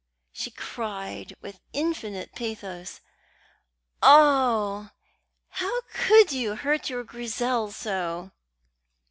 She 0.31 0.49
cried, 0.49 1.35
with 1.41 1.59
infinite 1.73 2.33
pathos, 2.33 3.01
"Oh, 4.01 4.89
how 5.49 5.81
could 5.93 6.31
you 6.31 6.55
hurt 6.55 6.89
your 6.89 7.03
Grizel 7.03 7.69
so!" 7.71 8.31